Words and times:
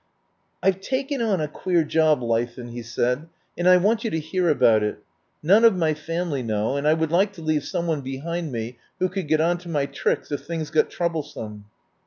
"I've 0.63 0.81
taken 0.81 1.21
on 1.21 1.39
a 1.41 1.47
queer 1.47 1.83
job, 1.83 2.23
Leithen," 2.23 2.69
he 2.69 2.81
said, 2.81 3.27
"and 3.55 3.69
I 3.69 3.77
want 3.77 4.03
you 4.03 4.09
to 4.09 4.19
hear 4.19 4.49
about 4.49 4.81
it. 4.81 4.97
None 5.43 5.63
of 5.63 5.77
my 5.77 5.93
family 5.93 6.41
know, 6.41 6.75
and 6.75 6.87
I 6.87 6.93
would 6.95 7.11
like 7.11 7.33
to 7.33 7.43
leave 7.43 7.63
some 7.63 7.85
one 7.85 8.01
behind 8.01 8.51
me 8.51 8.79
who 8.97 9.07
could 9.07 9.27
get 9.27 9.41
on 9.41 9.59
to 9.59 9.69
my 9.69 9.85
tracks 9.85 10.31
if 10.31 10.41
things 10.43 10.71
got 10.71 10.89
troublesome." 10.89 11.65